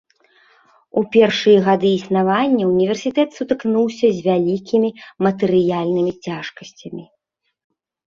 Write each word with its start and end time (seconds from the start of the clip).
У 0.99 1.01
першыя 1.15 1.57
гады 1.67 1.89
існавання 1.97 2.63
ўніверсітэт 2.71 3.29
сутыкнуўся 3.39 4.07
з 4.15 4.23
вялікімі 4.29 4.89
матэрыяльнымі 5.27 6.11
цяжкасцямі. 6.29 7.05